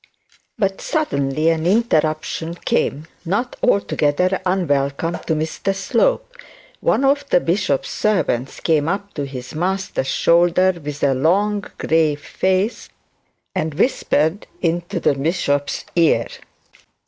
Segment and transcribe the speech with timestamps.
[0.57, 6.35] But suddenly and interruption came, not altogether unwelcome to Mr Slope.
[6.79, 12.19] One of the bishop's servants came up to his master's shoulder with a long, grave
[12.21, 12.89] face,
[13.53, 16.27] and whispered into the bishop's ear.